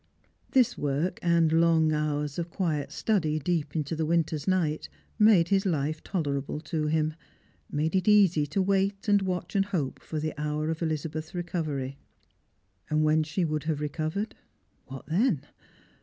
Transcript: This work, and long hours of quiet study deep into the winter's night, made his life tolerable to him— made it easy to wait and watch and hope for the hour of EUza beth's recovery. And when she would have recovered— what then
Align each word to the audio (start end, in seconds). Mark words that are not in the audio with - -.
This 0.49 0.79
work, 0.79 1.19
and 1.21 1.51
long 1.53 1.91
hours 1.93 2.39
of 2.39 2.49
quiet 2.49 2.91
study 2.91 3.37
deep 3.37 3.75
into 3.75 3.95
the 3.95 4.03
winter's 4.03 4.47
night, 4.47 4.89
made 5.19 5.49
his 5.49 5.63
life 5.63 6.01
tolerable 6.03 6.59
to 6.61 6.87
him— 6.87 7.13
made 7.71 7.95
it 7.95 8.07
easy 8.07 8.47
to 8.47 8.63
wait 8.63 9.07
and 9.07 9.21
watch 9.21 9.55
and 9.55 9.65
hope 9.65 10.01
for 10.01 10.19
the 10.19 10.33
hour 10.41 10.71
of 10.71 10.79
EUza 10.79 11.11
beth's 11.11 11.35
recovery. 11.35 11.99
And 12.89 13.03
when 13.03 13.21
she 13.21 13.45
would 13.45 13.65
have 13.65 13.79
recovered— 13.79 14.33
what 14.87 15.05
then 15.05 15.41